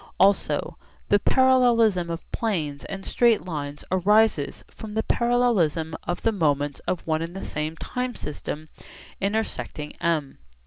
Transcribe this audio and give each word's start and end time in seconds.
Also 0.19 0.77
the 1.09 1.19
parallelism 1.19 2.09
of 2.09 2.31
planes 2.31 2.85
and 2.85 3.05
straight 3.05 3.45
lines 3.45 3.83
arises 3.91 4.63
from 4.67 4.95
the 4.95 5.03
parallelism 5.03 5.95
of 6.07 6.23
the 6.23 6.31
moments 6.31 6.79
of 6.87 7.05
one 7.05 7.21
and 7.21 7.35
the 7.35 7.45
same 7.45 7.75
time 7.77 8.15
system 8.15 8.69
intersecting 9.19 9.91
M. 10.01 10.39